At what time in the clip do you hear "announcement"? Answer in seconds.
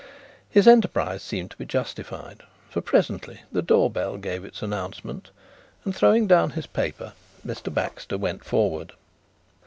4.63-5.29